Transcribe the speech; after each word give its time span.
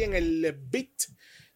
aquí 0.00 0.04
en 0.04 0.14
el 0.14 0.56
Beat. 0.70 1.10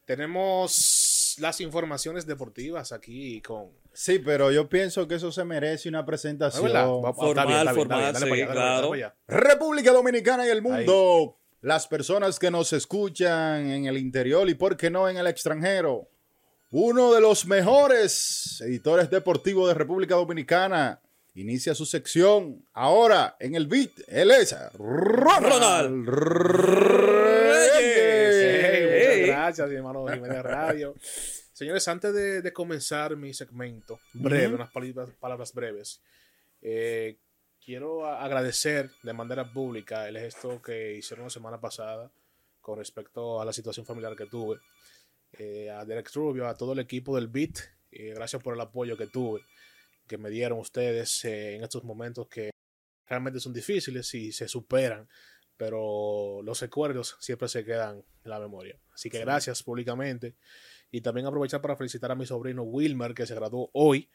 Tenemos 0.05 1.37
las 1.41 1.61
informaciones 1.61 2.27
deportivas 2.27 2.93
aquí 2.93 3.41
con. 3.41 3.71
Sí, 3.93 4.19
pero 4.19 4.51
yo 4.51 4.69
pienso 4.69 5.09
que 5.09 5.15
eso 5.15 5.33
se 5.33 5.45
merece 5.45 5.89
una 5.89 6.05
presentación. 6.05 6.71
Formal, 7.15 7.75
formal, 7.75 8.15
claro. 8.53 8.93
República 9.27 9.93
Dominicana 9.93 10.47
y 10.47 10.51
el 10.51 10.63
mundo. 10.63 11.39
Las 11.63 11.87
personas 11.87 12.39
que 12.39 12.51
nos 12.51 12.75
escuchan 12.75 13.71
en 13.71 13.87
el 13.87 13.97
interior 13.97 14.51
y, 14.51 14.55
por 14.55 14.77
qué 14.77 14.91
no, 14.91 15.09
en 15.09 15.17
el 15.17 15.27
extranjero. 15.27 16.11
Uno 16.71 17.15
de 17.15 17.23
los 17.23 17.47
mejores 17.47 18.61
editores 18.61 19.09
deportivos 19.09 19.69
de 19.69 19.75
República 19.75 20.17
Dominicana 20.17 21.01
inicia 21.35 21.75
su 21.75 21.87
sección 21.87 22.63
ahora 22.75 23.37
en 23.41 23.55
el 23.55 23.67
beat. 23.67 23.93
Él 24.09 24.31
es 24.31 24.55
Ronald, 24.75 26.07
gracias, 29.45 29.71
hermano 29.73 30.07
Jiménez 30.09 30.43
Radio. 30.43 30.95
Señores, 31.53 31.87
antes 31.89 32.15
de, 32.15 32.53
comenzar 32.55 33.15
mi 33.15 33.35
segmento, 33.35 34.01
breve, 34.15 34.55
unas 34.55 34.71
palabras, 35.21 35.53
breves, 35.53 36.01
eh, 36.63 37.19
quiero 37.63 38.07
agradecer 38.07 38.91
de 39.03 39.13
manera 39.13 39.53
pública 39.53 40.09
el 40.09 40.19
gesto 40.19 40.63
que 40.63 40.97
hicieron 40.97 41.27
la 41.27 41.31
semana 41.31 41.61
pasada 41.61 42.11
con 42.63 42.79
respecto 42.79 43.39
a 43.39 43.45
la 43.45 43.53
situación 43.53 43.85
familiar 43.85 44.17
que 44.17 44.27
tuve. 44.27 44.61
Eh, 45.33 45.69
a 45.69 45.85
Derek 45.85 46.11
Rubio, 46.15 46.49
a 46.49 46.57
todo 46.57 46.73
el 46.73 46.79
equipo 46.79 47.15
del 47.17 47.29
BIT, 47.29 47.59
gracias 48.15 48.43
por 48.43 48.55
el 48.55 48.61
apoyo 48.63 48.97
que 48.97 49.09
tuve, 49.09 49.43
que 50.07 50.17
me 50.17 50.31
dieron 50.31 50.59
ustedes 50.59 51.23
eh, 51.27 51.57
en 51.57 51.65
estos 51.65 51.85
momentos 51.85 52.29
que 52.29 52.51
realmente 53.07 53.41
son 53.41 53.53
difíciles 53.53 54.15
y 54.15 54.33
se 54.33 54.49
superan 54.49 55.07
pero 55.57 56.43
los 56.43 56.61
recuerdos 56.61 57.17
siempre 57.21 57.49
se 57.49 57.65
quedan 57.65 58.05
en 58.25 58.31
la 58.31 58.41
memoria. 58.41 58.79
Así 58.93 59.11
que 59.11 59.21
gracias 59.21 59.63
públicamente. 59.63 60.37
Y 60.91 61.01
también 61.01 61.27
aprovechar 61.27 61.61
para 61.61 61.77
felicitar 61.77 62.11
a 62.13 62.15
mi 62.15 62.27
sobrino 62.27 62.63
Wilmer, 62.63 63.15
que 63.15 63.27
se 63.27 63.35
graduó 63.35 63.71
hoy 63.73 64.09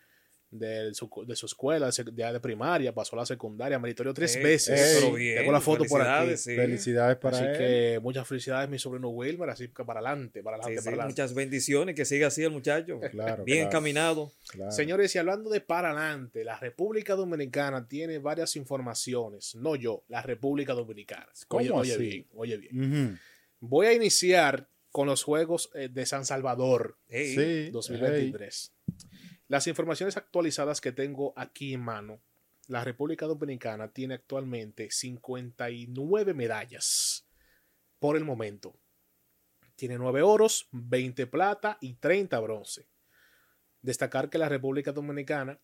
de 0.52 0.94
su, 0.94 1.10
de 1.28 1.36
su 1.36 1.46
escuela 1.46 1.92
de, 1.92 2.32
de 2.34 2.40
primaria, 2.40 2.94
pasó 2.94 3.16
a 3.16 3.20
la 3.20 3.26
secundaria, 3.26 3.78
meritorio 3.78 4.14
tres 4.14 4.42
veces. 4.42 5.00
Tengo 5.02 5.52
la 5.52 5.62
foto 5.62 5.86
por 5.86 6.02
aquí. 6.02 6.36
Felicidades 6.38 7.18
para 7.18 7.38
así 7.38 7.46
que 7.58 8.00
muchas 8.02 8.28
felicidades, 8.28 8.70
mi 8.70 8.80
sobrino 8.80 9.10
Wilmer, 9.10 9.50
así 9.50 9.68
que 9.68 9.86
para 9.86 10.00
adelante, 10.00 10.42
para 10.42 10.58
adelante, 10.58 11.10
Muchas 11.10 11.34
bendiciones, 11.34 11.96
que 11.96 12.06
siga 12.06 12.28
así 12.28 12.44
el 12.44 12.52
muchacho. 12.52 13.00
Bien 13.46 13.68
encaminado. 13.68 14.32
Señores, 14.70 15.14
y 15.16 15.18
hablando 15.20 15.50
de 15.50 15.62
para 15.62 15.92
adelante, 15.92 16.44
la 16.44 16.58
República 16.58 17.16
Dominicana 17.16 17.88
tiene 17.88 18.20
varias 18.20 18.56
informaciones, 18.56 19.56
no 19.56 19.76
yo, 19.76 20.04
la 20.08 20.22
República 20.22 20.74
Dominicana. 20.74 21.28
Oye, 21.50 21.72
oye 21.72 21.98
bien, 21.98 22.28
oye 22.34 22.58
bien. 22.58 23.20
Voy 23.60 23.88
a 23.88 23.94
iniciar 23.94 24.68
con 24.92 25.08
los 25.08 25.24
Juegos 25.24 25.70
eh, 25.76 25.90
de 25.90 26.06
San 26.06 26.26
Salvador 26.26 26.98
2023. 27.10 28.74
Las 29.50 29.66
informaciones 29.66 30.16
actualizadas 30.16 30.80
que 30.80 30.92
tengo 30.92 31.34
aquí 31.36 31.74
en 31.74 31.82
mano, 31.82 32.22
la 32.68 32.84
República 32.84 33.26
Dominicana 33.26 33.92
tiene 33.92 34.14
actualmente 34.14 34.92
59 34.92 36.36
medallas 36.36 37.28
por 37.98 38.16
el 38.16 38.24
momento. 38.24 38.80
Tiene 39.76 39.98
9 39.98 40.22
oros, 40.22 40.68
20 40.72 41.26
plata 41.26 41.80
y 41.82 41.96
30 41.96 42.40
bronce. 42.42 42.88
Destacar 43.82 44.30
que 44.30 44.38
la 44.38 44.50
República 44.50 44.92
Dominicana, 44.92 45.60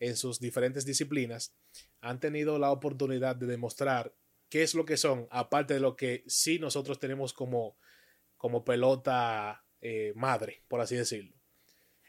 en 0.00 0.16
sus 0.16 0.40
diferentes 0.40 0.84
disciplinas, 0.84 1.54
han 2.00 2.18
tenido 2.18 2.58
la 2.58 2.72
oportunidad 2.72 3.36
de 3.36 3.46
demostrar 3.46 4.12
qué 4.48 4.64
es 4.64 4.74
lo 4.74 4.84
que 4.84 4.96
son, 4.96 5.28
aparte 5.30 5.74
de 5.74 5.80
lo 5.80 5.94
que 5.94 6.24
sí 6.26 6.58
nosotros 6.58 6.98
tenemos 6.98 7.32
como, 7.32 7.76
como 8.36 8.64
pelota 8.64 9.64
eh, 9.80 10.12
madre, 10.16 10.64
por 10.66 10.80
así 10.80 10.96
decirlo 10.96 11.37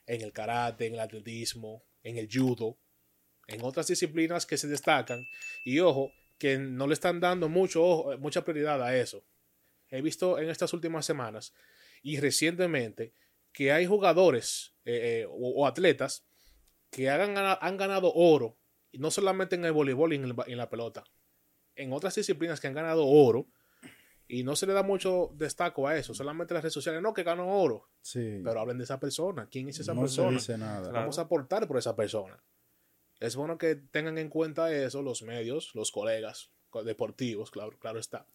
en 0.10 0.22
el 0.22 0.34
karate, 0.34 0.88
en 0.88 0.96
el 0.96 1.00
atletismo, 1.00 1.84
en 2.02 2.18
el 2.18 2.28
judo, 2.32 2.80
en 3.48 3.64
otras 3.64 3.88
disciplinas 3.88 4.48
que 4.48 4.58
se 4.58 4.68
destacan. 4.68 5.24
Y 5.64 5.80
ojo, 5.80 6.12
que 6.40 6.58
no 6.58 6.88
le 6.88 6.94
están 6.94 7.20
dando 7.20 7.48
mucho, 7.48 8.06
mucha 8.20 8.44
prioridad 8.44 8.82
a 8.82 8.98
eso. 8.98 9.24
He 9.90 10.02
visto 10.02 10.40
en 10.40 10.50
estas 10.50 10.74
últimas 10.74 11.06
semanas 11.06 11.54
y 12.02 12.20
recientemente 12.20 13.14
que 13.52 13.72
hay 13.72 13.86
jugadores 13.86 14.74
eh, 14.84 15.22
eh, 15.22 15.28
o, 15.30 15.68
atletas 15.68 16.26
que 16.90 17.10
han, 17.10 17.38
han 17.38 17.78
ganado 17.78 18.12
oro, 18.12 18.58
no 18.94 19.12
solamente 19.12 19.56
en 19.56 19.66
el 19.66 19.74
voleibol 19.74 20.14
y 20.14 20.16
en, 20.16 20.36
en 20.48 20.58
la 20.58 20.70
pelota, 20.70 21.04
en 21.76 21.94
otras 21.94 22.16
disciplinas 22.16 22.60
que 22.60 22.68
han 22.68 22.74
ganado 22.74 23.06
oro 23.06 23.48
y 24.32 24.44
no 24.44 24.56
se 24.56 24.68
le 24.68 24.74
da 24.74 24.84
mucho 24.84 25.32
destaco 25.34 25.88
a 25.88 25.98
eso, 25.98 26.14
solamente 26.14 26.54
las 26.54 26.62
redes 26.62 26.76
sociales, 26.76 27.02
no, 27.02 27.16
que 27.16 27.24
ganó 27.24 27.60
oro. 27.60 27.90
Sí. 28.00 28.42
Pero 28.44 28.60
hablen 28.60 28.78
de 28.78 28.84
esa 28.84 29.00
persona. 29.00 29.48
¿Quién 29.50 29.70
es 29.70 29.80
esa 29.80 29.96
persona? 29.96 30.30
No 30.30 30.38
dice 30.38 30.56
nada. 30.56 30.92
Vamos 30.92 31.18
a 31.18 31.24
aportar 31.24 31.68
por 31.68 31.80
esa 31.80 31.96
persona. 31.96 32.42
Es 33.20 33.36
bueno 33.36 33.58
que 33.58 33.76
tengan 33.76 34.20
en 34.20 34.30
cuenta 34.30 34.72
eso 34.72 35.02
los 35.02 35.24
medios, 35.24 35.74
los 35.74 35.92
colegas 35.92 36.52
deportivos, 36.86 37.50
claro, 37.50 37.72
claro 37.80 37.98
está. 37.98 38.28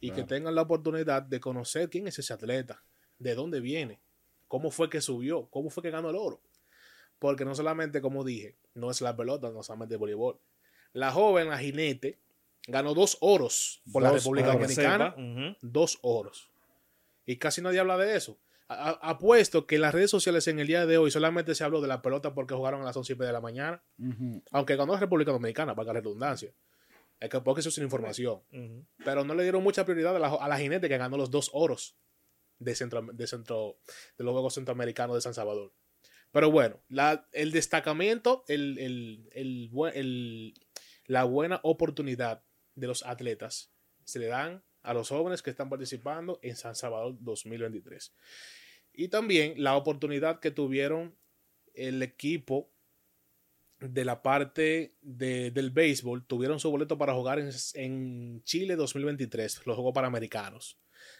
Y 0.00 0.10
que 0.10 0.24
tengan 0.24 0.56
la 0.56 0.62
oportunidad 0.62 1.22
de 1.22 1.38
conocer 1.38 1.90
quién 1.90 2.08
es 2.08 2.18
ese 2.18 2.32
atleta, 2.32 2.82
de 3.20 3.36
dónde 3.36 3.60
viene, 3.60 4.00
cómo 4.48 4.72
fue 4.72 4.90
que 4.90 5.00
subió, 5.00 5.46
cómo 5.46 5.70
fue 5.70 5.84
que 5.84 5.90
ganó 5.90 6.10
el 6.10 6.16
oro. 6.16 6.40
Porque 7.20 7.44
no 7.44 7.54
solamente, 7.54 8.00
como 8.00 8.24
dije, 8.24 8.56
no 8.74 8.90
es 8.90 9.00
la 9.00 9.16
pelota, 9.16 9.52
no 9.52 9.62
solamente 9.62 9.94
el 9.94 10.00
voleibol. 10.00 10.40
La 10.92 11.12
joven, 11.12 11.48
la 11.48 11.58
jinete, 11.58 12.18
ganó 12.66 12.94
dos 12.94 13.16
oros 13.20 13.82
por 13.92 14.02
la 14.02 14.12
República 14.12 14.52
Dominicana. 14.52 15.14
Dos 15.60 15.98
oros. 16.02 16.50
Y 17.24 17.36
casi 17.36 17.60
nadie 17.62 17.80
habla 17.80 17.96
de 17.96 18.16
eso. 18.16 18.38
Apuesto 18.68 19.66
que 19.66 19.76
en 19.76 19.82
las 19.82 19.94
redes 19.94 20.10
sociales 20.10 20.48
en 20.48 20.58
el 20.58 20.66
día 20.66 20.86
de 20.86 20.98
hoy 20.98 21.10
solamente 21.10 21.54
se 21.54 21.62
habló 21.62 21.80
de 21.80 21.86
la 21.86 22.02
pelota 22.02 22.34
porque 22.34 22.54
jugaron 22.54 22.82
a 22.82 22.84
las 22.84 22.96
11 22.96 23.14
de 23.14 23.32
la 23.32 23.40
mañana. 23.40 23.82
Aunque 24.50 24.76
ganó 24.76 24.94
la 24.94 25.00
República 25.00 25.32
Dominicana, 25.32 25.74
para 25.74 25.86
la 25.86 25.92
redundancia. 25.94 26.52
Es 27.20 27.30
que 27.30 27.40
porque 27.40 27.60
eso 27.60 27.68
es 27.68 27.78
una 27.78 27.84
información. 27.84 28.42
Pero 29.04 29.24
no 29.24 29.34
le 29.34 29.42
dieron 29.42 29.62
mucha 29.62 29.84
prioridad 29.84 30.16
a 30.16 30.48
la, 30.48 30.58
jinete 30.58 30.88
que 30.88 30.98
ganó 30.98 31.16
los 31.16 31.30
dos 31.30 31.50
oros 31.52 31.96
de, 32.58 32.74
centro, 32.74 33.02
de, 33.12 33.26
centro, 33.26 33.78
de 34.18 34.24
los 34.24 34.32
Juegos 34.32 34.54
Centroamericanos 34.54 35.14
de 35.16 35.20
San 35.20 35.34
Salvador. 35.34 35.72
Pero 36.32 36.50
bueno, 36.50 36.80
el 37.32 37.52
destacamiento, 37.52 38.44
la 41.06 41.24
buena 41.24 41.60
oportunidad 41.62 42.42
de 42.76 42.86
los 42.86 43.04
atletas 43.04 43.72
se 44.04 44.20
le 44.20 44.26
dan 44.26 44.62
a 44.82 44.94
los 44.94 45.08
jóvenes 45.08 45.42
que 45.42 45.50
están 45.50 45.68
participando 45.68 46.38
en 46.42 46.54
San 46.54 46.76
Salvador 46.76 47.16
2023. 47.18 48.14
Y 48.92 49.08
también 49.08 49.54
la 49.62 49.76
oportunidad 49.76 50.38
que 50.38 50.52
tuvieron 50.52 51.18
el 51.74 52.02
equipo 52.02 52.70
de 53.80 54.04
la 54.04 54.22
parte 54.22 54.96
del 55.02 55.70
béisbol, 55.70 56.24
tuvieron 56.26 56.60
su 56.60 56.70
boleto 56.70 56.96
para 56.96 57.14
jugar 57.14 57.40
en, 57.74 58.42
Chile 58.44 58.76
2023, 58.76 59.66
los 59.66 59.76
Juegos 59.76 59.92
Panamericanos. 59.92 60.78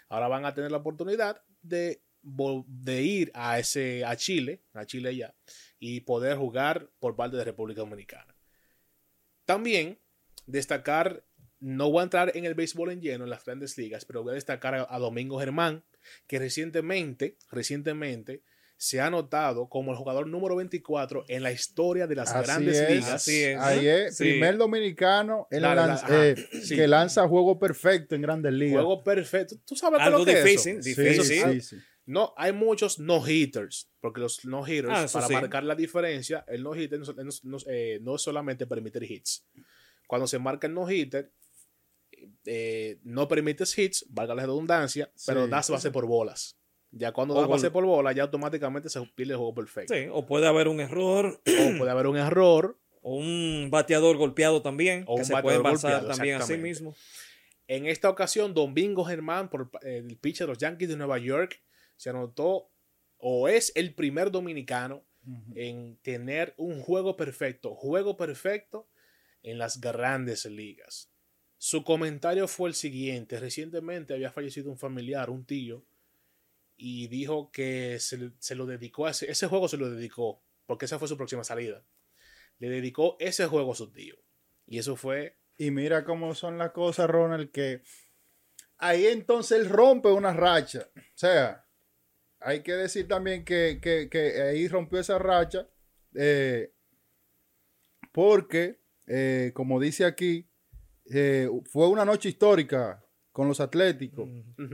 Ahora 0.09 0.28
van 0.28 0.47
a 0.47 0.55
tener 0.55 0.71
la 0.71 0.78
oportunidad 0.78 1.43
de, 1.61 2.03
de 2.22 3.03
ir 3.03 3.31
a, 3.34 3.59
ese, 3.59 4.05
a 4.05 4.16
Chile, 4.16 4.62
a 4.72 4.87
Chile 4.87 5.15
ya, 5.15 5.34
y 5.78 6.00
poder 6.00 6.39
jugar 6.39 6.91
por 6.99 7.15
parte 7.15 7.37
de 7.37 7.45
República 7.45 7.83
Dominicana. 7.83 8.34
También 9.45 10.00
destacar 10.47 11.25
no 11.66 11.91
voy 11.91 11.99
a 11.99 12.04
entrar 12.04 12.31
en 12.37 12.44
el 12.44 12.54
béisbol 12.54 12.93
en 12.93 13.00
lleno 13.00 13.25
en 13.25 13.31
las 13.31 13.44
grandes 13.44 13.77
ligas, 13.77 14.04
pero 14.04 14.22
voy 14.22 14.31
a 14.31 14.34
destacar 14.34 14.87
a, 14.88 14.99
Domingo 15.00 15.41
Germán, 15.41 15.82
que 16.28 16.38
recientemente, 16.38 17.37
recientemente 17.50 18.44
se 18.77 19.00
ha 19.00 19.10
notado 19.10 19.69
como 19.69 19.91
el 19.91 19.99
jugador 19.99 20.28
número 20.28 20.54
24 20.54 21.25
en 21.27 21.43
la 21.43 21.50
historia 21.50 22.06
de 22.06 22.15
las 22.15 22.32
grandes 22.32 22.89
ligas. 22.89 23.10
Así 23.10 23.42
es. 23.42 23.59
Ahí 23.59 23.89
es, 23.89 24.16
primer 24.16 24.57
dominicano 24.59 25.48
eh, 25.51 26.36
que 26.68 26.86
lanza 26.86 27.27
juego 27.27 27.59
perfecto 27.59 28.15
en 28.15 28.22
grandes 28.22 28.53
ligas. 28.53 28.74
Juego 28.74 29.03
perfecto. 29.03 29.57
Tú 29.66 29.74
sabes 29.74 30.01
Algo 30.01 30.21
lo 30.21 30.24
que 30.24 30.36
difícil, 30.36 30.78
es 30.78 30.84
difícil. 30.84 31.83
No, 32.04 32.33
hay 32.36 32.53
muchos 32.53 33.01
no 33.01 33.27
hitters, 33.27 33.91
porque 34.01 34.21
los 34.21 34.45
no 34.45 34.65
hitters, 34.65 35.16
ah, 35.16 35.21
para 35.21 35.28
marcar 35.41 35.65
la 35.65 35.74
diferencia, 35.74 36.45
el 36.47 36.62
no 36.62 36.77
hitter 36.77 37.01
no, 37.01 37.59
eh, 37.66 37.98
no, 38.03 38.15
es 38.15 38.22
solamente 38.22 38.69
permitir 38.69 39.03
hits. 39.03 39.45
Cuando 40.07 40.28
se 40.28 40.39
marca 40.39 40.69
el 40.69 40.74
no 40.74 40.89
hitter, 40.89 41.33
eh, 42.45 42.98
no 43.03 43.28
permites 43.28 43.77
hits, 43.78 44.07
valga 44.09 44.34
la 44.34 44.42
redundancia, 44.42 45.10
pero 45.27 45.47
das 45.48 45.71
base 45.71 45.91
por 45.91 46.07
bolas. 46.07 46.57
Ya 46.91 47.13
cuando 47.13 47.34
das 47.34 47.48
base 47.48 47.71
por 47.71 47.84
bola, 47.84 48.13
ya 48.13 48.22
automáticamente 48.22 48.89
se 48.89 49.01
pierde 49.15 49.33
el 49.33 49.39
juego 49.39 49.54
perfecto. 49.54 49.95
o 50.13 50.27
puede 50.27 50.47
haber 50.47 50.68
un 50.68 50.80
error. 50.80 51.41
O 51.74 51.78
puede 51.78 51.91
haber 51.91 52.07
un 52.07 52.16
error. 52.16 52.78
O 53.03 53.16
un 53.16 53.68
bateador 53.71 54.16
golpeado 54.16 54.63
también, 54.63 55.04
o 55.07 55.16
que 55.16 55.24
se 55.24 55.36
puede 55.36 55.60
pasar 55.60 56.07
también 56.09 56.41
a 56.41 56.42
sí 56.42 56.57
mismo. 56.57 56.95
En 57.68 57.86
esta 57.86 58.09
ocasión, 58.09 58.54
Domingo 58.54 59.04
Germán, 59.04 59.48
por 59.48 59.71
el 59.83 60.16
pitcher 60.19 60.47
de 60.47 60.53
los 60.53 60.59
Yankees 60.59 60.89
de 60.89 60.97
Nueva 60.97 61.19
York, 61.19 61.60
se 61.97 62.10
anotó 62.10 62.71
o 63.19 63.48
es 63.48 63.72
el 63.74 63.95
primer 63.95 64.30
dominicano 64.30 65.04
en 65.54 65.98
tener 66.03 66.54
un 66.57 66.80
juego 66.80 67.16
perfecto, 67.16 67.74
juego 67.74 68.16
perfecto 68.16 68.89
en 69.42 69.59
las 69.59 69.80
grandes 69.80 70.45
ligas. 70.47 71.10
Su 71.66 71.83
comentario 71.83 72.47
fue 72.47 72.68
el 72.68 72.77
siguiente. 72.77 73.41
Recientemente 73.41 74.15
había 74.15 74.30
fallecido 74.30 74.71
un 74.71 74.78
familiar, 74.78 75.30
un 75.30 75.45
tío, 75.45 75.84
y 76.77 77.09
dijo 77.09 77.51
que 77.51 77.98
se, 77.98 78.54
lo 78.54 78.66
dedicó 78.66 79.07
a 79.07 79.10
ese, 79.10 79.28
ese 79.28 79.48
juego, 79.48 79.66
se 79.66 79.77
lo 79.77 79.91
dedicó, 79.91 80.45
porque 80.65 80.84
esa 80.84 81.01
fue 81.01 81.09
su 81.09 81.16
próxima 81.16 81.42
salida. 81.42 81.84
Le 82.60 82.68
dedicó 82.68 83.16
ese 83.18 83.47
juego 83.47 83.72
a 83.72 83.74
su 83.74 83.91
tío. 83.91 84.15
Y 84.65 84.78
eso 84.78 84.95
fue. 84.95 85.39
Y 85.57 85.72
mira 85.72 86.04
cómo 86.04 86.36
son 86.36 86.57
las 86.57 86.71
cosas, 86.71 87.10
Ronald, 87.10 87.51
que 87.51 87.83
ahí 88.78 89.09
entonces 89.09 89.59
él 89.59 89.69
rompe 89.69 90.09
una 90.12 90.34
racha. 90.34 90.89
O 90.95 91.19
sea, 91.19 91.66
hay 92.39 92.62
que 92.62 92.74
decir 92.74 93.09
también 93.09 93.45
que, 93.45 93.80
ahí 94.41 94.69
rompió 94.69 95.01
esa 95.01 95.19
racha. 95.19 95.69
Eh, 96.15 96.72
porque, 98.12 98.78
eh, 99.09 99.51
como 99.53 99.80
dice 99.80 100.04
aquí, 100.04 100.46
eh, 101.11 101.49
fue 101.65 101.89
una 101.89 102.05
noche 102.05 102.29
histórica 102.29 103.03
con 103.33 103.49
los 103.49 103.61
Atléticos. 103.61 104.29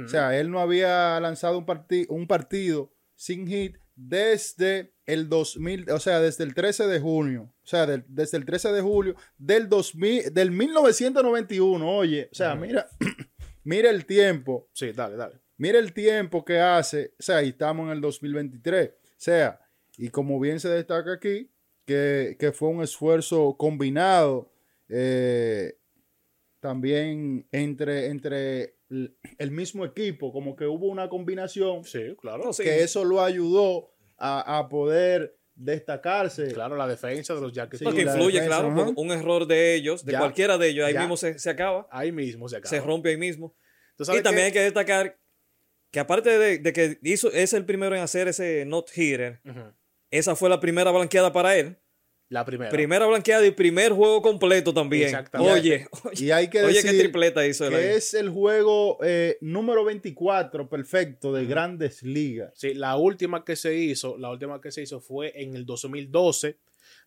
O 0.04 0.08
sea, 0.08 0.38
él 0.38 0.50
no 0.50 0.60
había 0.60 1.18
lanzado 1.20 1.58
un, 1.58 1.66
un 2.08 2.26
partido 2.26 2.92
sin 3.16 3.46
hit 3.46 3.76
desde 3.94 4.94
el 5.06 5.28
2000, 5.28 5.90
o 5.90 6.00
sea, 6.00 6.20
desde 6.20 6.44
el 6.44 6.54
13 6.54 6.86
de 6.86 7.00
junio, 7.00 7.54
o 7.62 7.66
sea, 7.66 7.86
desde 7.86 8.36
el 8.36 8.44
13 8.44 8.72
de 8.72 8.80
julio 8.80 9.16
del 9.36 9.68
2000, 9.68 10.32
del 10.32 10.50
1991, 10.50 11.96
oye, 11.96 12.28
o 12.30 12.34
sea, 12.34 12.54
mira, 12.54 12.88
mira 13.64 13.90
el 13.90 14.06
tiempo. 14.06 14.70
Sí, 14.72 14.92
dale, 14.92 15.16
dale. 15.16 15.40
Mira 15.56 15.78
el 15.78 15.92
tiempo 15.92 16.44
que 16.44 16.60
hace, 16.60 17.14
o 17.18 17.22
sea, 17.22 17.42
y 17.42 17.50
estamos 17.50 17.86
en 17.86 17.92
el 17.92 18.00
2023, 18.00 18.90
o 18.90 18.94
sea, 19.16 19.60
y 19.96 20.08
como 20.08 20.40
bien 20.40 20.58
se 20.60 20.68
destaca 20.68 21.12
aquí, 21.12 21.50
que, 21.84 22.36
que 22.38 22.52
fue 22.52 22.68
un 22.68 22.82
esfuerzo 22.82 23.56
combinado, 23.58 24.52
eh, 24.88 25.78
también 26.62 27.44
entre, 27.50 28.06
entre 28.06 28.76
el 28.88 29.50
mismo 29.50 29.84
equipo, 29.84 30.32
como 30.32 30.54
que 30.54 30.64
hubo 30.64 30.86
una 30.86 31.08
combinación. 31.08 31.82
Sí, 31.82 32.14
claro. 32.20 32.50
Que 32.56 32.84
eso 32.84 33.04
lo 33.04 33.20
ayudó 33.20 33.90
a, 34.16 34.68
poder 34.70 35.36
destacarse. 35.56 36.52
Claro, 36.52 36.76
la 36.76 36.86
defensa 36.86 37.34
de 37.34 37.40
los 37.40 37.52
Yankees. 37.52 37.80
Sí, 37.80 37.84
Porque 37.84 38.02
influye, 38.02 38.46
claro, 38.46 38.92
un 38.94 39.10
error 39.10 39.48
de 39.48 39.74
ellos, 39.74 40.04
de 40.04 40.16
cualquiera 40.16 40.56
de 40.56 40.68
ellos, 40.68 40.86
ahí 40.86 40.96
mismo 40.96 41.16
se, 41.16 41.50
acaba. 41.50 41.88
Ahí 41.90 42.12
mismo 42.12 42.48
se 42.48 42.58
acaba. 42.58 42.70
Se 42.70 42.80
rompe 42.80 43.08
ahí 43.08 43.16
mismo. 43.16 43.56
Y 43.98 44.22
también 44.22 44.46
hay 44.46 44.52
que 44.52 44.60
destacar 44.60 45.18
que 45.90 45.98
aparte 45.98 46.38
de, 46.38 46.72
que 46.72 46.98
hizo, 47.02 47.32
es 47.32 47.52
el 47.54 47.64
primero 47.64 47.96
en 47.96 48.02
hacer 48.02 48.28
ese 48.28 48.64
not 48.66 48.88
hitter, 48.96 49.40
esa 50.12 50.36
fue 50.36 50.48
la 50.48 50.60
primera 50.60 50.92
blanqueada 50.92 51.32
para 51.32 51.56
él. 51.56 51.76
La 52.32 52.46
primera. 52.46 52.70
Primera 52.70 53.06
blanqueada 53.06 53.46
y 53.46 53.50
primer 53.50 53.92
juego 53.92 54.22
completo 54.22 54.72
también. 54.72 55.04
Exactamente. 55.04 55.52
Oye, 55.52 55.86
y 56.14 56.30
hay 56.30 56.48
que 56.48 56.62
decir 56.62 56.90
qué 56.90 56.98
tripleta 56.98 57.46
hizo 57.46 57.68
que 57.68 57.94
es 57.94 58.14
el 58.14 58.30
juego 58.30 58.96
eh, 59.04 59.36
número 59.42 59.84
24 59.84 60.66
perfecto 60.66 61.34
de 61.34 61.44
Grandes 61.44 62.02
Ligas. 62.02 62.54
Sí, 62.56 62.72
la 62.72 62.96
última 62.96 63.44
que 63.44 63.54
se 63.54 63.74
hizo, 63.74 64.16
la 64.16 64.30
última 64.30 64.62
que 64.62 64.72
se 64.72 64.80
hizo 64.80 64.98
fue 64.98 65.42
en 65.42 65.54
el 65.54 65.66
2012 65.66 66.56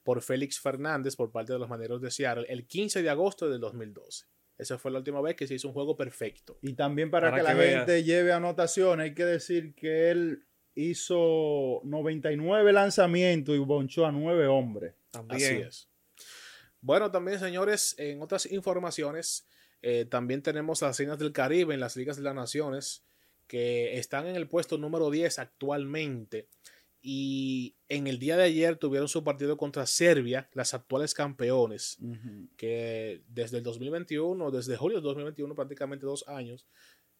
por 0.03 0.21
Félix 0.21 0.59
Fernández 0.59 1.15
por 1.15 1.31
parte 1.31 1.53
de 1.53 1.57
los 1.57 1.69
Maneros 1.69 2.03
de 2.03 2.11
Seattle 2.11 2.45
el 2.47 2.67
15 2.67 3.01
de 3.01 3.09
agosto 3.09 3.49
del 3.49 3.59
2012. 3.59 4.25
Esa 4.59 4.77
fue 4.77 4.91
la 4.91 4.99
última 4.99 5.21
vez 5.21 5.35
que 5.35 5.47
se 5.47 5.55
hizo 5.55 5.69
un 5.69 5.73
juego 5.73 5.97
perfecto. 5.97 6.59
Y 6.61 6.73
también 6.73 7.09
para, 7.09 7.33
que, 7.33 7.41
la 7.41 7.55
gente 7.55 8.03
lleve 8.03 8.31
anotación, 8.31 8.99
hay 8.99 9.15
que 9.15 9.25
decir 9.25 9.73
que 9.73 10.11
él 10.11 10.45
hizo 10.75 11.81
99 11.83 12.73
lanzamientos 12.73 13.55
y 13.55 13.59
bonchó 13.59 14.05
a 14.05 14.11
9 14.11 14.45
hombres. 14.47 14.93
Así 15.29 15.43
es. 15.43 15.89
Bueno, 16.81 17.11
también, 17.11 17.39
señores, 17.39 17.95
en 17.97 18.21
otras 18.21 18.45
informaciones, 18.51 19.47
eh, 19.81 20.05
también 20.05 20.41
tenemos 20.41 20.81
las 20.81 20.97
Reinas 20.97 21.19
del 21.19 21.31
Caribe 21.31 21.73
en 21.73 21.79
las 21.79 21.95
Ligas 21.95 22.17
de 22.17 22.23
las 22.23 22.35
Naciones, 22.35 23.03
que 23.47 23.97
están 23.97 24.27
en 24.27 24.35
el 24.35 24.47
puesto 24.47 24.77
número 24.77 25.09
10 25.09 25.39
actualmente. 25.39 26.47
Y 27.01 27.75
en 27.87 28.07
el 28.07 28.17
día 28.17 28.35
de 28.35 28.45
ayer 28.45 28.77
tuvieron 28.77 29.07
su 29.07 29.23
partido 29.23 29.57
contra 29.57 29.85
Serbia, 29.85 30.49
las 30.53 30.73
actuales 30.73 31.13
campeones, 31.13 31.99
que 32.57 33.21
desde 33.27 33.57
el 33.57 33.63
2021, 33.63 34.49
desde 34.49 34.75
julio 34.75 34.97
del 34.97 35.03
2021, 35.03 35.53
prácticamente 35.53 36.07
dos 36.07 36.27
años, 36.27 36.67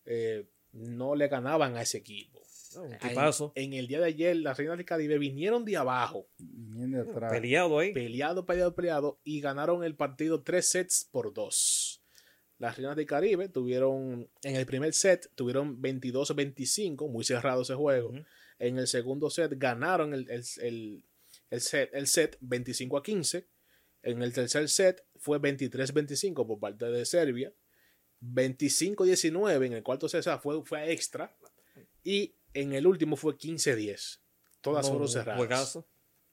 eh, 0.06 0.48
no 0.72 1.14
le 1.14 1.28
ganaban 1.28 1.76
a 1.76 1.84
ese 1.84 2.00
equipo. 2.00 2.42
¿Qué 3.02 3.10
pasó? 3.10 3.52
En, 3.56 3.74
el 3.74 3.88
día 3.88 4.00
de 4.00 4.06
ayer, 4.06 4.36
las 4.38 4.58
Reinas 4.58 4.78
del 4.78 4.86
Caribe 4.86 5.18
vinieron 5.18 5.66
de 5.66 5.78
abajo. 5.78 6.28
Peleado 7.30 7.80
ahí. 7.80 7.94
Peleado, 7.94 8.46
peleado, 8.46 8.76
peleado. 8.76 9.20
Y 9.24 9.42
ganaron 9.42 9.84
el 9.84 9.96
partido 9.96 10.44
tres 10.44 10.68
sets 10.68 11.08
por 11.12 11.34
dos. 11.34 12.02
Las 12.58 12.78
Reinas 12.78 12.96
del 12.96 13.06
Caribe 13.06 13.50
tuvieron, 13.50 14.30
en 14.44 14.56
el 14.56 14.66
primer 14.66 14.94
set, 14.94 15.30
tuvieron 15.36 15.82
22-25, 15.82 17.10
muy 17.10 17.24
cerrado 17.24 17.64
ese 17.64 17.76
juego. 17.76 18.14
En 18.60 18.78
el 18.78 18.88
segundo 18.88 19.30
set 19.30 19.54
ganaron 19.58 20.14
el, 20.14 20.44
set, 20.44 21.90
el 21.94 22.08
set 22.08 22.38
25 22.40 22.98
a 22.98 23.04
15. 23.04 23.48
En 24.04 24.22
el 24.22 24.32
tercer 24.34 24.70
set 24.70 25.04
fue 25.18 25.40
23-25 25.40 26.48
por 26.48 26.60
parte 26.60 26.86
de 26.86 27.06
Serbia. 27.06 27.54
25-19 28.22 29.66
en 29.66 29.74
el 29.74 29.84
cuarto 29.84 30.08
set, 30.08 30.24
fue, 30.40 30.64
fue 30.64 30.92
extra. 30.92 31.36
Y 32.04 32.36
en 32.56 32.74
el 32.74 32.88
último 32.88 33.16
fue 33.16 33.38
15-10. 33.38 34.20
Todas 34.62 34.90
fueron 34.90 35.08
cerradas. 35.08 35.80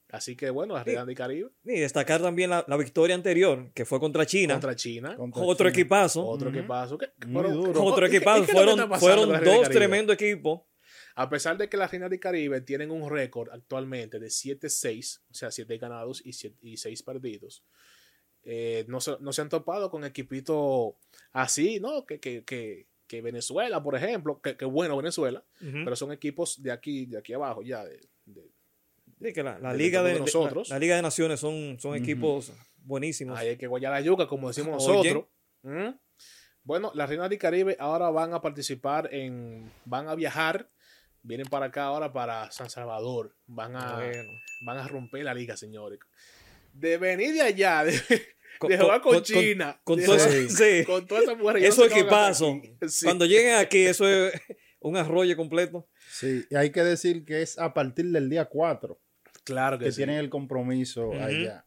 Así 0.09 0.35
que 0.35 0.49
bueno, 0.51 0.75
la 0.75 0.83
Real 0.83 1.07
de 1.07 1.15
Caribe. 1.15 1.49
Y 1.63 1.79
destacar 1.79 2.21
también 2.21 2.49
la, 2.49 2.77
victoria 2.77 3.15
anterior, 3.15 3.71
que 3.73 3.83
fue 3.83 3.99
contra 3.99 4.25
China. 4.25 4.55
Contra 4.55 4.75
China. 4.75 5.17
otro 5.17 5.67
equipazo. 5.67 6.25
Otro 6.25 6.49
equipazo. 6.49 6.99
Muy 7.25 7.51
duro. 7.51 7.83
Otro 7.83 8.05
equipazo. 8.05 8.45
fueron, 8.45 8.99
fueron 8.99 9.43
dos 9.43 9.69
tremendos 9.69 10.15
equipos. 10.15 10.61
A 11.15 11.29
pesar 11.29 11.57
de 11.57 11.69
que 11.69 11.77
la 11.77 11.87
Reina 11.87 12.09
de 12.09 12.19
Caribe 12.19 12.61
tienen 12.61 12.89
un 12.91 13.09
récord 13.09 13.49
actualmente 13.51 14.19
de 14.19 14.27
7-6, 14.27 15.21
o 15.29 15.33
sea, 15.33 15.51
7 15.51 15.77
ganados 15.77 16.23
y, 16.25 16.33
6 16.77 17.03
perdidos, 17.03 17.63
eh, 18.43 18.85
no, 18.87 18.99
se, 18.99 19.17
no, 19.19 19.31
se, 19.31 19.41
han 19.41 19.49
topado 19.49 19.91
con 19.91 20.03
equipitos 20.03 20.93
así, 21.31 21.79
¿no? 21.79 22.05
Que, 22.05 22.19
que, 22.19 22.43
que, 22.43 22.87
que 23.13 23.21
Venezuela, 23.21 23.83
por 23.83 23.95
ejemplo, 23.95 24.41
que, 24.41 24.65
bueno 24.65 24.97
Venezuela, 24.97 25.43
pero 25.59 25.95
son 25.95 26.11
equipos 26.11 26.63
de 26.63 26.71
aquí, 26.71 27.05
de 27.05 27.19
aquí 27.19 27.33
abajo 27.33 27.61
ya. 27.61 27.83
De, 27.85 29.33
que 29.33 29.43
la, 29.43 29.73
Liga 29.75 30.01
de, 30.01 30.19
nosotros. 30.19 30.69
La, 30.69 30.79
Liga 30.79 30.95
de 30.95 31.03
Naciones 31.03 31.39
son, 31.39 31.77
son 31.79 31.95
equipos 31.95 32.51
buenísimos. 32.79 33.37
hay 33.37 33.55
que 33.55 33.67
guayar 33.67 33.93
la 33.93 34.01
yuca, 34.01 34.25
como 34.25 34.47
decimos 34.47 34.83
nosotros. 34.83 35.25
¿Mm? 35.61 35.89
Bueno, 36.63 36.91
las 36.95 37.07
Reinas 37.07 37.29
del 37.29 37.37
Caribe 37.37 37.77
ahora 37.79 38.09
van 38.09 38.33
a 38.33 38.41
participar 38.41 39.13
en. 39.13 39.71
van 39.85 40.07
a 40.07 40.15
viajar. 40.15 40.67
Vienen 41.21 41.47
para 41.47 41.67
acá 41.67 41.83
ahora 41.83 42.11
para 42.11 42.51
San 42.51 42.71
Salvador. 42.71 43.35
Van 43.45 43.75
a, 43.75 44.01
van 44.65 44.77
a 44.79 44.87
romper 44.87 45.23
la 45.23 45.35
liga, 45.35 45.55
señores. 45.55 45.99
De 46.73 46.97
venir 46.97 47.35
de 47.35 47.41
allá, 47.41 47.83
de, 47.85 47.93
de 48.67 48.77
jugar 48.77 49.01
con, 49.01 49.21
China. 49.21 49.79
Con, 49.83 50.03
todo 50.03 50.17
sí. 50.49 50.83
con 50.85 51.05
todas 51.07 51.23
esas 51.23 51.37
mujeres. 51.37 51.63
Eso 51.63 51.85
equipazo. 51.85 52.59
Cuando 53.03 53.25
lleguen 53.25 53.55
aquí, 53.55 53.85
eso 53.85 54.07
es 54.07 54.33
un 54.79 54.97
arroyo 54.97 55.35
completo. 55.35 55.87
Sí, 56.11 56.45
y 56.49 56.55
hay 56.55 56.71
que 56.71 56.83
decir 56.83 57.25
que 57.25 57.41
es 57.41 57.57
a 57.57 57.73
partir 57.73 58.11
del 58.11 58.29
día 58.29 58.45
4. 58.45 58.99
Claro 59.43 59.77
que, 59.77 59.91
tienen 59.91 60.17
el 60.17 60.29
compromiso 60.29 61.11
allá. 61.13 61.65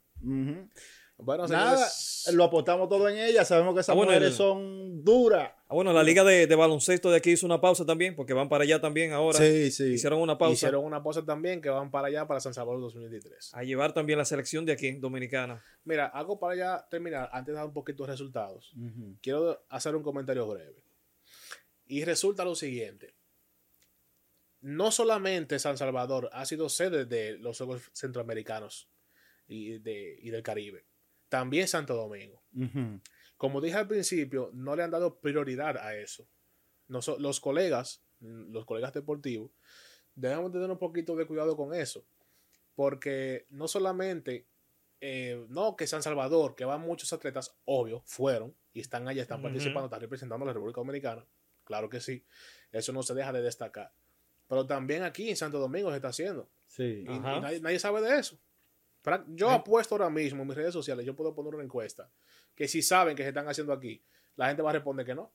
Bueno, 1.18 1.46
nada, 1.46 1.88
lo 2.32 2.44
apostamos 2.44 2.88
todo 2.88 3.08
en 3.08 3.18
ella. 3.18 3.44
Sabemos 3.44 3.74
que 3.74 3.80
esas 3.80 3.94
ah, 3.94 3.96
mujeres 3.96 4.34
son 4.34 5.02
duras. 5.02 5.50
Ah, 5.68 5.74
bueno, 5.74 5.92
la 5.92 6.04
liga 6.04 6.22
de, 6.22 6.46
baloncesto 6.54 7.10
de 7.10 7.16
aquí 7.16 7.32
hizo 7.32 7.44
una 7.44 7.60
pausa 7.60 7.84
también, 7.84 8.14
porque 8.14 8.32
van 8.32 8.48
para 8.48 8.62
allá 8.62 8.80
también 8.80 9.12
ahora. 9.12 9.38
Sí, 9.38 9.70
sí. 9.72 9.84
Hicieron 9.94 10.20
una 10.20 10.38
pausa. 10.38 10.54
Hicieron 10.54 10.84
una 10.84 11.02
pausa 11.02 11.24
también 11.24 11.60
que 11.60 11.68
van 11.68 11.90
para 11.90 12.06
allá 12.06 12.26
para 12.26 12.38
San 12.38 12.54
Salvador 12.54 12.80
2023. 12.82 13.52
A 13.52 13.64
llevar 13.64 13.92
también 13.92 14.18
la 14.18 14.24
selección 14.24 14.64
de 14.64 14.72
aquí, 14.72 14.92
dominicana. 14.92 15.64
Mira, 15.84 16.06
algo 16.06 16.38
para 16.38 16.52
allá 16.52 16.86
terminar, 16.88 17.28
antes 17.32 17.52
de 17.52 17.56
dar 17.58 17.66
un 17.66 17.72
poquito 17.72 18.04
de 18.04 18.12
resultados. 18.12 18.72
Quiero 19.20 19.64
hacer 19.68 19.96
un 19.96 20.02
comentario 20.02 20.46
breve. 20.46 20.84
Y 21.86 22.04
resulta 22.04 22.44
lo 22.44 22.54
siguiente. 22.54 23.14
No 24.60 24.90
solamente 24.90 25.58
San 25.58 25.76
Salvador 25.76 26.30
ha 26.32 26.46
sido 26.46 26.68
sede 26.68 27.06
de 27.06 27.38
los 27.38 27.58
Juegos 27.58 27.82
Centroamericanos 27.92 28.88
y, 29.48 29.78
de, 29.78 30.16
y 30.20 30.30
del 30.30 30.42
Caribe 30.42 30.84
también 31.28 31.68
Santo 31.68 31.94
Domingo. 31.94 32.42
Como 33.36 33.60
dije 33.60 33.76
al 33.76 33.88
principio, 33.88 34.50
no 34.54 34.76
le 34.76 34.82
han 34.82 34.90
dado 34.90 35.18
prioridad 35.20 35.76
a 35.76 35.94
eso. 35.94 36.26
los 36.88 37.40
colegas, 37.40 38.02
los 38.20 38.64
colegas 38.64 38.92
deportivos, 38.92 39.50
debemos 40.14 40.52
tener 40.52 40.70
un 40.70 40.78
poquito 40.78 41.16
de 41.16 41.26
cuidado 41.26 41.56
con 41.56 41.74
eso. 41.74 42.04
Porque 42.74 43.46
no 43.50 43.68
solamente, 43.68 44.46
eh, 45.00 45.46
no 45.48 45.76
que 45.76 45.86
San 45.86 46.02
Salvador, 46.02 46.54
que 46.54 46.64
van 46.64 46.80
muchos 46.80 47.12
atletas, 47.12 47.56
obvio, 47.64 48.02
fueron 48.04 48.54
y 48.72 48.80
están 48.80 49.08
allá, 49.08 49.22
están 49.22 49.42
participando, 49.42 49.86
están 49.86 50.00
representando 50.00 50.44
a 50.44 50.48
la 50.48 50.52
República 50.52 50.80
Dominicana. 50.80 51.26
Claro 51.64 51.88
que 51.88 52.00
sí. 52.00 52.24
Eso 52.70 52.92
no 52.92 53.02
se 53.02 53.14
deja 53.14 53.32
de 53.32 53.42
destacar. 53.42 53.92
Pero 54.48 54.66
también 54.66 55.02
aquí 55.02 55.28
en 55.30 55.36
Santo 55.36 55.58
Domingo 55.58 55.90
se 55.90 55.96
está 55.96 56.08
haciendo. 56.08 56.48
Sí. 56.66 57.04
y 57.06 57.18
nadie, 57.18 57.78
sabe 57.78 58.00
de 58.02 58.18
eso. 58.18 58.38
Yo 59.28 59.50
apuesto 59.50 59.94
ahora 59.94 60.10
mismo 60.10 60.42
en 60.42 60.48
mis 60.48 60.56
redes 60.56 60.72
sociales, 60.72 61.06
yo 61.06 61.14
puedo 61.14 61.34
poner 61.34 61.54
una 61.54 61.64
encuesta, 61.64 62.10
que 62.56 62.66
si 62.66 62.82
saben 62.82 63.14
que 63.14 63.22
se 63.22 63.28
están 63.28 63.48
haciendo 63.48 63.72
aquí, 63.72 64.02
la 64.34 64.48
gente 64.48 64.62
va 64.62 64.70
a 64.70 64.72
responder 64.72 65.06
que 65.06 65.14
no. 65.14 65.32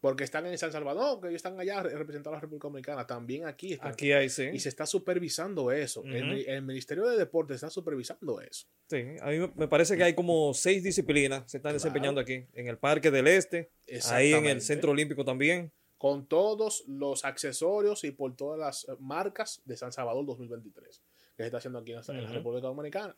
Porque 0.00 0.24
están 0.24 0.46
en 0.46 0.56
San 0.58 0.70
Salvador, 0.70 1.20
que 1.20 1.28
ellos 1.28 1.36
están 1.38 1.58
allá 1.58 1.82
representando 1.82 2.30
a 2.30 2.34
la 2.34 2.40
República 2.40 2.68
Dominicana. 2.68 3.06
También 3.06 3.46
aquí 3.46 3.72
están. 3.72 3.92
Aquí 3.92 4.12
hay, 4.12 4.28
sí. 4.28 4.50
Y 4.52 4.60
se 4.60 4.68
está 4.68 4.84
supervisando 4.84 5.72
eso. 5.72 6.04
el, 6.04 6.62
Ministerio 6.62 7.08
de 7.08 7.16
Deportes 7.16 7.56
está 7.56 7.70
supervisando 7.70 8.40
eso. 8.40 8.68
Sí, 8.88 9.04
a 9.20 9.30
mí 9.30 9.50
me 9.56 9.66
parece 9.66 9.96
que 9.96 10.04
hay 10.04 10.14
como 10.14 10.52
seis 10.52 10.84
disciplinas 10.84 11.44
que 11.44 11.48
se 11.48 11.56
están 11.56 11.72
desempeñando 11.72 12.20
aquí. 12.20 12.46
En 12.52 12.68
el 12.68 12.76
Parque 12.76 13.10
del 13.10 13.26
Este, 13.26 13.70
ahí 14.10 14.34
en 14.34 14.44
el 14.46 14.60
Centro 14.60 14.92
Olímpico 14.92 15.24
también. 15.24 15.72
Con 15.96 16.28
todos 16.28 16.84
los 16.86 17.24
accesorios 17.24 18.04
y 18.04 18.10
por 18.10 18.36
todas 18.36 18.60
las 18.60 18.98
marcas 19.00 19.62
de 19.64 19.78
San 19.78 19.92
Salvador 19.92 20.26
2023 20.26 21.02
que 21.36 21.42
se 21.42 21.46
está 21.46 21.58
haciendo 21.58 21.78
aquí 21.78 21.92
en, 21.92 22.24
la 22.24 22.30
República 22.32 22.66
Dominicana. 22.66 23.14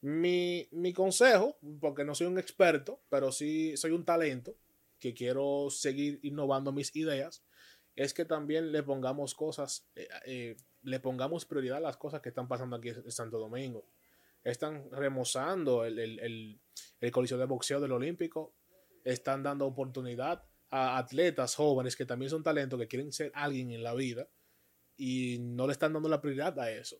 Mi, 0.00 0.68
mi 0.70 0.92
consejo, 0.92 1.58
porque 1.80 2.04
no 2.04 2.14
soy 2.14 2.28
un 2.28 2.38
experto, 2.38 3.02
pero 3.08 3.32
sí 3.32 3.76
soy 3.76 3.90
un 3.90 4.04
talento 4.04 4.56
que 4.98 5.14
quiero 5.14 5.68
seguir 5.70 6.20
innovando 6.22 6.72
mis 6.72 6.94
ideas, 6.94 7.42
es 7.98 8.14
que 8.14 8.24
también 8.24 8.70
le 8.70 8.84
pongamos 8.84 9.34
cosas, 9.34 9.88
eh, 9.96 10.08
eh, 10.24 10.56
le 10.82 11.00
pongamos 11.00 11.46
prioridad 11.46 11.78
a 11.78 11.80
las 11.80 11.96
cosas 11.96 12.20
que 12.20 12.28
están 12.28 12.46
pasando 12.46 12.76
aquí 12.76 12.90
en 12.90 13.10
Santo 13.10 13.38
Domingo. 13.38 13.88
Están 14.44 14.88
remozando 14.92 15.84
el, 15.84 15.98
el, 15.98 16.60
el, 17.00 17.10
coliseo 17.10 17.38
de 17.38 17.46
boxeo 17.46 17.80
del 17.80 17.90
Olímpico, 17.90 18.54
están 19.02 19.42
dando 19.42 19.66
oportunidad 19.66 20.44
a 20.70 20.98
atletas 20.98 21.56
jóvenes 21.56 21.96
que 21.96 22.06
también 22.06 22.30
son 22.30 22.44
talentos, 22.44 22.78
que 22.78 22.86
quieren 22.86 23.12
ser 23.12 23.32
alguien 23.34 23.72
en 23.72 23.82
la 23.82 23.94
vida 23.94 24.28
y 24.96 25.38
no 25.40 25.66
le 25.66 25.72
están 25.72 25.92
dando 25.92 26.08
la 26.08 26.20
prioridad 26.20 26.56
a 26.60 26.70
eso. 26.70 26.98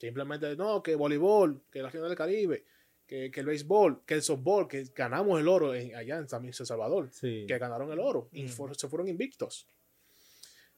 Simplemente, 0.00 0.56
no, 0.56 0.82
que 0.82 0.94
voleibol, 0.94 1.60
que 1.70 1.82
la 1.82 1.90
final 1.90 2.08
del 2.08 2.16
Caribe, 2.16 2.64
que, 3.06 3.30
el 3.34 3.44
béisbol, 3.44 4.02
que 4.06 4.14
el 4.14 4.22
softball, 4.22 4.66
que 4.66 4.84
ganamos 4.94 5.38
el 5.38 5.46
oro 5.46 5.72
allá 5.72 6.16
en 6.16 6.26
San 6.26 6.50
Salvador, 6.52 7.10
que 7.20 7.58
ganaron 7.58 7.92
el 7.92 7.98
oro 7.98 8.30
y 8.32 8.44
mm. 8.44 8.74
se 8.74 8.88
fueron 8.88 9.08
invictos. 9.08 9.66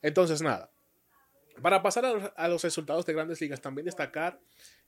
Entonces, 0.01 0.43
nada. 0.43 0.73
Para 1.61 1.83
pasar 1.83 2.33
a, 2.35 2.49
los 2.49 2.65
resultados 2.65 3.07
de 3.07 3.13
grandes 3.13 3.41
ligas, 3.41 3.61
también 3.61 3.85
destacar 3.85 4.41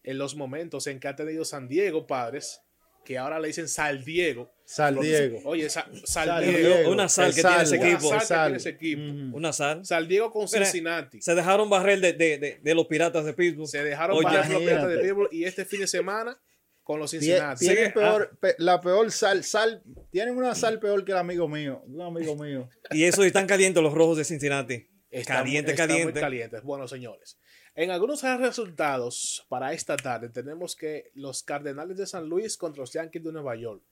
en 0.02 0.18
los 0.18 0.34
momentos 0.34 0.88
en 0.88 0.98
que 0.98 1.06
ha 1.06 1.14
tenido 1.14 1.44
San 1.44 1.68
Diego 1.68 2.08
Padres, 2.08 2.60
que 3.04 3.18
ahora 3.18 3.38
le 3.38 3.49
dicen 3.49 3.68
Sal 3.68 4.04
Diego. 4.04 4.50
Sal 4.64 4.99
Diego. 4.99 5.40
Oye, 5.44 5.68
Sal, 5.68 6.44
Diego. 6.44 6.90
Una 6.90 7.08
sal 7.08 7.34
que 7.34 7.42
tiene 7.42 7.62
ese 7.62 7.76
equipo. 7.76 8.08
Una 8.08 8.20
sal, 8.20 8.28
que 8.28 8.44
tiene 8.44 8.56
ese 8.56 8.68
equipo. 8.70 9.37
Una 9.37 9.52
sal. 9.52 9.84
Sal 9.84 10.08
Diego 10.08 10.30
con 10.30 10.49
Cincinnati. 10.49 11.20
se 11.20 11.34
dejaron 11.34 11.68
barrer 11.68 12.00
de, 12.00 12.12
de, 12.14 12.61
de, 12.62 12.75
los 12.75 12.87
piratas 12.87 13.25
de 13.25 13.34
Pittsburgh. 13.34 13.68
Se 13.68 13.84
dejaron 13.84 14.23
barrer 14.23 14.46
de 14.46 14.54
los 14.54 14.62
piratas 14.62 14.88
de 14.88 14.99
Pittsburgh. 14.99 15.28
Y 15.32 15.44
este 15.44 15.64
fin 15.64 15.80
de 15.80 15.87
semana 15.87 16.40
con 16.82 17.00
los 17.00 17.11
Cincinnati. 17.11 17.66
Tiene 17.66 17.90
peor, 17.90 18.38
la 18.58 18.80
peor 18.80 19.11
sal, 19.11 19.42
sal, 19.42 19.82
tienen 20.11 20.37
una 20.37 20.54
sal 20.54 20.78
peor 20.78 21.04
que 21.04 21.12
el 21.12 21.18
amigo 21.18 21.49
mío, 21.49 21.82
un 21.87 22.02
amigo 22.02 22.37
mío. 22.37 22.68
y 22.90 23.04
eso 23.04 23.25
están 23.25 23.46
calientes 23.46 23.82
los 23.82 23.92
rojos 23.92 24.18
de 24.18 24.25
Cincinnati. 24.25 24.87
caliente, 25.26 25.75
caliente. 25.75 26.12
Muy 26.12 26.20
calientes. 26.20 26.62
Bueno, 26.62 26.87
señores. 26.87 27.38
En 27.76 27.90
algunos 27.90 28.22
resultados 28.22 29.44
para 29.48 29.72
esta 29.72 29.96
tarde 29.96 30.28
tenemos 30.28 30.76
que 30.76 31.10
los 31.14 31.42
Cardenales 31.42 31.96
de 31.96 32.06
San 32.06 32.28
Luis 32.28 32.56
contra 32.56 32.80
los 32.80 32.92
Yankees 32.92 33.24
de 33.24 33.32
Nueva 33.32 33.56
York. 33.56 33.82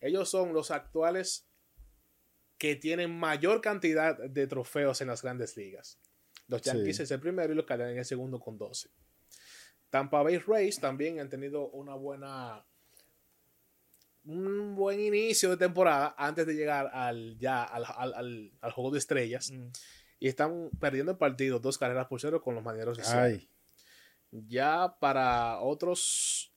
Ellos 0.00 0.28
son 0.28 0.52
los 0.52 0.72
actuales 0.72 1.46
que 2.58 2.74
tienen 2.74 3.16
mayor 3.16 3.60
cantidad 3.60 4.18
de 4.18 4.46
trofeos 4.48 5.00
en 5.00 5.08
las 5.08 5.22
grandes 5.22 5.56
ligas. 5.56 5.98
Los 6.48 6.62
Yankees 6.62 7.00
es 7.00 7.10
el 7.12 7.20
primero 7.20 7.52
y 7.52 7.56
los 7.56 7.64
Cardenales 7.64 7.98
el 7.98 8.04
segundo 8.04 8.40
con 8.40 8.58
12. 8.58 8.90
Tampa 9.90 10.22
Bay 10.22 10.38
Rays 10.38 10.80
también 10.80 11.20
han 11.20 11.28
tenido 11.28 11.68
una 11.68 11.94
buena 11.94 12.64
un 14.24 14.74
buen 14.74 15.00
inicio 15.00 15.50
de 15.50 15.56
temporada 15.56 16.14
antes 16.18 16.46
de 16.46 16.54
llegar 16.54 16.90
al 16.92 17.38
ya 17.38 17.62
al, 17.62 18.52
juego 18.74 18.90
de 18.90 18.98
estrellas 18.98 19.50
mm. 19.50 19.68
Y 20.18 20.28
están 20.28 20.70
perdiendo 20.80 21.12
el 21.12 21.18
partido 21.18 21.58
dos 21.58 21.78
carreras 21.78 22.06
por 22.06 22.20
cero 22.20 22.42
con 22.42 22.54
los 22.54 22.64
maneros 22.64 22.96
de 22.96 23.48
ya 24.30 24.96
para 24.98 25.60
otros 25.60 26.52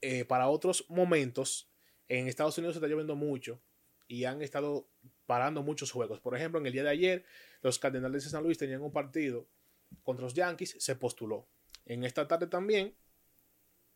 eh, 0.00 0.24
para 0.24 0.48
otros 0.48 0.84
momentos 0.88 1.70
en 2.08 2.28
Estados 2.28 2.58
Unidos 2.58 2.74
se 2.74 2.78
está 2.78 2.88
lloviendo 2.88 3.16
mucho 3.16 3.60
y 4.08 4.24
han 4.24 4.42
estado 4.42 4.88
parando 5.26 5.62
muchos 5.62 5.90
juegos. 5.90 6.20
Por 6.20 6.36
ejemplo 6.36 6.60
en 6.60 6.66
el 6.66 6.72
día 6.72 6.82
de 6.82 6.90
ayer 6.90 7.24
los 7.62 7.78
Cardenales 7.78 8.24
de 8.24 8.30
San 8.30 8.42
Luis 8.42 8.58
tenían 8.58 8.82
un 8.82 8.92
partido 8.92 9.46
contra 10.02 10.24
los 10.24 10.34
Yankees 10.34 10.76
se 10.78 10.96
postuló. 10.96 11.46
En 11.84 12.04
esta 12.04 12.28
tarde 12.28 12.46
también, 12.46 12.94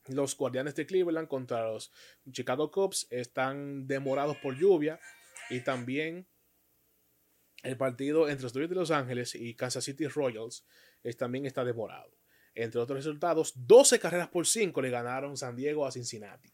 los 0.08 0.36
Guardianes 0.36 0.74
de 0.74 0.86
Cleveland 0.86 1.28
contra 1.28 1.68
los 1.68 1.92
Chicago 2.30 2.70
Cubs 2.70 3.06
están 3.10 3.86
demorados 3.86 4.36
por 4.38 4.56
lluvia 4.56 5.00
y 5.50 5.60
también 5.60 6.26
el 7.62 7.76
partido 7.76 8.28
entre 8.28 8.44
los 8.44 8.52
Dodgers 8.52 8.70
de 8.70 8.76
Los 8.76 8.90
Ángeles 8.90 9.34
y 9.34 9.54
Kansas 9.54 9.84
City 9.84 10.06
Royals 10.06 10.64
también 11.16 11.46
está 11.46 11.64
demorado. 11.64 12.10
Entre 12.54 12.80
otros 12.80 12.96
resultados, 12.96 13.52
12 13.54 13.98
carreras 13.98 14.28
por 14.28 14.46
5 14.46 14.80
le 14.82 14.90
ganaron 14.90 15.36
San 15.36 15.54
Diego 15.56 15.86
a 15.86 15.92
Cincinnati. 15.92 16.50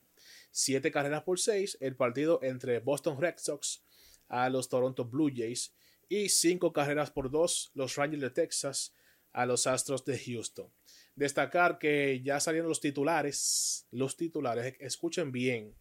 7 0.51 0.91
carreras 0.91 1.23
por 1.23 1.39
6 1.39 1.79
el 1.81 1.97
partido 1.97 2.41
entre 2.43 2.81
Boston 2.81 3.21
Red 3.21 3.37
Sox 3.39 3.83
a 4.29 4.51
los 4.51 4.69
Toronto 4.69 5.05
Blue 5.05 5.31
Jays 5.35 5.75
y 6.09 6.29
5 6.29 6.73
carreras 6.73 7.11
por 7.11 7.31
2 7.31 7.73
los 7.75 7.97
Rangers 7.97 8.23
de 8.23 8.31
Texas 8.31 8.95
a 9.33 9.47
los 9.47 9.67
Astros 9.67 10.05
de 10.05 10.19
Houston. 10.19 10.71
Destacar 11.15 11.79
que 11.79 12.21
ya 12.23 12.41
salieron 12.41 12.69
los 12.69 12.81
titulares. 12.81 13.87
Los 13.91 14.17
titulares, 14.17 14.75
escuchen 14.81 15.33
bien. 15.33 15.75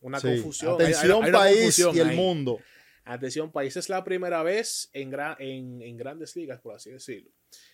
Una 0.00 0.20
confusión. 0.20 0.74
Atención, 0.74 1.30
país 1.32 1.78
y 1.78 1.98
el 1.98 2.14
mundo. 2.14 2.58
Atención, 3.06 3.52
país. 3.52 3.76
Es 3.76 3.88
la 3.88 4.04
primera 4.04 4.42
vez 4.42 4.90
en, 4.92 5.14
en, 5.38 5.96
grandes 5.96 6.34
ligas, 6.36 6.60
por 6.60 6.74
así 6.74 6.90
decirlo. 6.90 7.30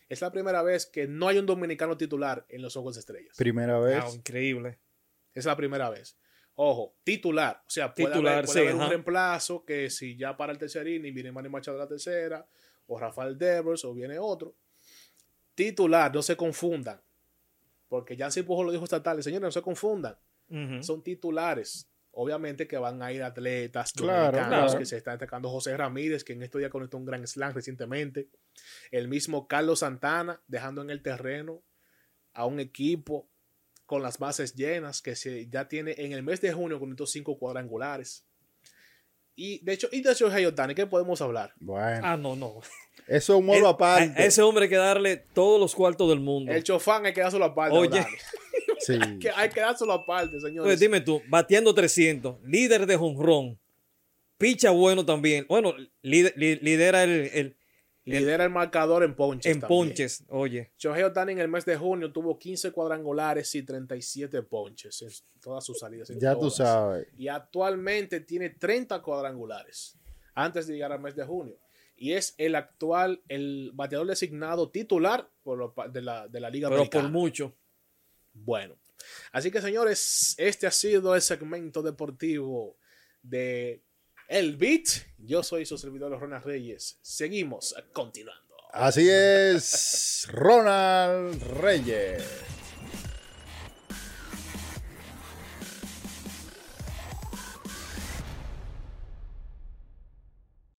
Es 0.08 0.20
la 0.20 0.30
primera 0.30 0.62
vez 0.62 0.86
que 0.86 1.08
no 1.08 1.28
hay 1.28 1.38
un 1.38 1.46
dominicano 1.46 1.96
titular 1.96 2.44
en 2.48 2.62
los 2.62 2.76
Ojos 2.76 2.94
de 2.94 3.00
Estrellas. 3.00 3.36
Primera 3.36 3.80
vez. 3.80 4.14
increíble. 4.14 4.78
Es 5.34 5.46
la 5.46 5.56
primera 5.56 5.88
vez. 5.90 6.18
Ojo, 6.54 6.96
titular. 7.02 7.62
O 7.66 7.70
sea, 7.70 7.94
puede 7.94 8.12
titular, 8.12 8.44
haber, 8.48 8.74
un 8.74 8.88
reemplazo 8.88 9.64
que 9.64 9.88
si 9.88 10.16
ya 10.16 10.36
para 10.36 10.52
el 10.52 10.58
tercer 10.58 10.86
inning 10.86 11.14
viene 11.14 11.32
Manny 11.32 11.48
Machado 11.48 11.78
de 11.78 11.84
la 11.84 11.88
tercera, 11.88 12.46
o 12.86 12.98
Rafael 12.98 13.38
Devers, 13.38 13.84
o 13.86 13.94
viene 13.94 14.18
otro 14.18 14.54
titular, 15.54 16.14
no 16.14 16.22
se 16.22 16.36
confundan. 16.36 17.00
Porque 17.88 18.16
ya 18.16 18.28
Pujo 18.46 18.64
lo 18.64 18.72
dijo 18.72 18.84
esta 18.84 19.02
tarde, 19.02 19.22
señores, 19.22 19.42
no 19.42 19.52
se 19.52 19.62
confundan. 19.62 20.16
Son 20.80 21.02
titulares. 21.02 21.88
Obviamente 22.14 22.68
que 22.68 22.76
van 22.76 23.02
a 23.02 23.10
ir 23.10 23.22
atletas 23.22 23.92
claro, 23.92 24.78
que 24.78 24.84
se 24.84 24.98
están 24.98 25.14
destacando. 25.14 25.48
José 25.48 25.76
Ramírez, 25.76 26.24
que 26.24 26.34
en 26.34 26.42
estos 26.42 26.58
días 26.58 26.70
conectó 26.70 26.98
un 26.98 27.06
gran 27.06 27.26
slam 27.26 27.54
recientemente. 27.54 28.28
El 28.90 29.08
mismo 29.08 29.48
Carlos 29.48 29.78
Santana, 29.78 30.42
dejando 30.46 30.82
en 30.82 30.90
el 30.90 31.02
terreno 31.02 31.62
a 32.34 32.44
un 32.44 32.60
equipo 32.60 33.28
con 33.86 34.02
las 34.02 34.18
bases 34.18 34.54
llenas, 34.54 35.00
que 35.00 35.16
se, 35.16 35.48
ya 35.48 35.68
tiene 35.68 35.94
en 35.98 36.12
el 36.12 36.22
mes 36.22 36.40
de 36.40 36.52
junio 36.52 36.78
conectó 36.78 37.06
cinco 37.06 37.38
cuadrangulares. 37.38 38.26
Y 39.34 39.64
de 39.64 39.72
hecho, 39.72 39.88
y 39.90 40.02
de 40.02 40.14
Shohei 40.14 40.44
Otani, 40.44 40.74
¿qué 40.74 40.86
podemos 40.86 41.20
hablar? 41.22 41.54
Bueno. 41.60 42.00
Ah, 42.04 42.16
no, 42.16 42.36
no. 42.36 42.60
Eso 43.06 43.32
es 43.32 43.38
un 43.38 43.46
modo 43.46 43.68
aparte. 43.68 44.20
A 44.20 44.26
ese 44.26 44.42
hombre 44.42 44.64
hay 44.64 44.68
que 44.68 44.76
darle 44.76 45.16
todos 45.16 45.58
los 45.58 45.74
cuartos 45.74 46.08
del 46.08 46.20
mundo. 46.20 46.52
El 46.52 46.62
chofán 46.62 47.06
hay 47.06 47.12
que 47.12 47.22
dárselo 47.22 47.46
aparte. 47.46 47.76
Oye. 47.76 48.06
Sí. 48.86 48.98
hay, 49.00 49.18
que, 49.18 49.30
hay 49.30 49.48
que 49.48 49.60
dárselo 49.60 49.92
aparte, 49.92 50.40
señores. 50.40 50.68
Pues 50.68 50.80
dime 50.80 51.00
tú, 51.00 51.22
batiendo 51.28 51.74
300, 51.74 52.42
líder 52.44 52.86
de 52.86 52.96
jonrón, 52.96 53.58
picha 54.38 54.70
bueno 54.70 55.04
también. 55.04 55.46
Bueno, 55.48 55.74
lidera 56.02 57.04
el, 57.04 57.56
Lidera 58.04 58.44
el 58.44 58.50
marcador 58.50 59.04
en 59.04 59.14
ponches. 59.14 59.52
En 59.52 59.60
ponches, 59.60 60.24
oye. 60.28 60.72
Shohei 60.76 61.04
Otani 61.04 61.32
en 61.32 61.38
el 61.38 61.48
mes 61.48 61.64
de 61.64 61.76
junio 61.76 62.12
tuvo 62.12 62.36
15 62.36 62.72
cuadrangulares 62.72 63.54
y 63.54 63.62
37 63.62 64.42
ponches 64.42 65.02
en 65.02 65.40
todas 65.40 65.64
sus 65.64 65.78
salidas. 65.78 66.10
ya 66.18 66.36
tú 66.36 66.50
sabes. 66.50 67.06
Y 67.16 67.28
actualmente 67.28 68.20
tiene 68.20 68.50
30 68.50 69.00
cuadrangulares 69.02 69.96
antes 70.34 70.66
de 70.66 70.74
llegar 70.74 70.92
al 70.92 71.00
mes 71.00 71.14
de 71.14 71.24
junio. 71.24 71.56
Y 71.94 72.14
es 72.14 72.34
el 72.38 72.56
actual, 72.56 73.22
el 73.28 73.70
bateador 73.74 74.08
designado 74.08 74.70
titular 74.70 75.30
por 75.44 75.72
de, 75.92 76.02
la, 76.02 76.26
de 76.26 76.40
la 76.40 76.50
Liga 76.50 76.68
Pero 76.68 76.90
por 76.90 77.08
mucho. 77.08 77.54
Bueno. 78.32 78.76
Así 79.32 79.50
que 79.50 79.60
señores, 79.60 80.34
este 80.38 80.66
ha 80.66 80.70
sido 80.70 81.14
el 81.14 81.22
segmento 81.22 81.82
deportivo 81.82 82.76
de 83.22 83.82
el 84.28 84.56
Beat. 84.56 84.86
Yo 85.18 85.42
soy 85.42 85.66
su 85.66 85.76
servidor 85.76 86.18
Ronald 86.18 86.44
Reyes. 86.44 86.98
Seguimos 87.02 87.74
continuando. 87.92 88.42
Así 88.72 89.08
es, 89.08 90.26
Ronald 90.32 91.42
Reyes. 91.60 92.22